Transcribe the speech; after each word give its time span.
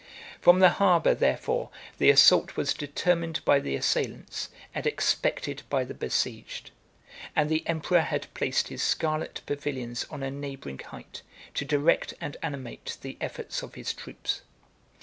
From 0.41 0.57
the 0.61 0.71
harbor, 0.71 1.13
therefore, 1.13 1.69
the 1.99 2.09
assault 2.09 2.57
was 2.57 2.73
determined 2.73 3.45
by 3.45 3.59
the 3.59 3.75
assailants, 3.75 4.49
and 4.73 4.87
expected 4.87 5.61
by 5.69 5.83
the 5.83 5.93
besieged; 5.93 6.71
and 7.35 7.51
the 7.51 7.61
emperor 7.67 8.01
had 8.01 8.25
placed 8.33 8.69
his 8.69 8.81
scarlet 8.81 9.41
pavilions 9.45 10.07
on 10.09 10.23
a 10.23 10.31
neighboring 10.31 10.79
height, 10.79 11.21
to 11.53 11.65
direct 11.65 12.15
and 12.19 12.35
animate 12.41 12.97
the 13.01 13.15
efforts 13.21 13.61
of 13.61 13.75
his 13.75 13.93
troops. 13.93 14.41